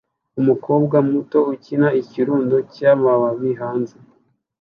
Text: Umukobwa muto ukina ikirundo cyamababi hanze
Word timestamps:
Umukobwa 0.41 0.95
muto 1.09 1.37
ukina 1.53 1.87
ikirundo 2.01 2.55
cyamababi 2.73 3.49
hanze 3.61 3.95